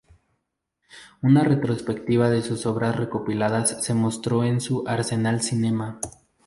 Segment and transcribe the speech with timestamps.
[1.21, 5.99] Una retrospectiva de sus obras recopiladas se mostró en su Arsenal Cinema.